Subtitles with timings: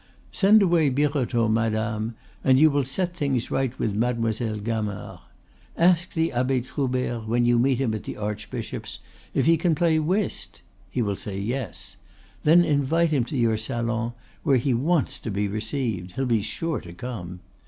[0.31, 5.19] Send away Birotteau, madame, and you will set things right with Mademoiselle Gamard.
[5.77, 8.97] Ask the Abbe Troubert, when you meet him at the archbishop's,
[9.35, 10.63] if he can play whist.
[10.89, 11.97] He will say yes.
[12.43, 16.81] Then invite him to your salon, where he wants to be received; he'll be sure
[16.81, 17.41] to come.